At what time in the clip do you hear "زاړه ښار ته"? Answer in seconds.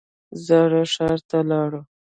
0.45-1.37